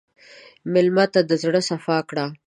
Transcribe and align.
مېلمه 0.73 1.05
ته 1.13 1.19
د 1.29 1.31
زړه 1.43 1.61
صفا 1.69 1.97
کړه. 2.09 2.25